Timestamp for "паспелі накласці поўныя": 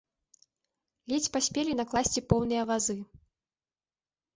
1.37-2.63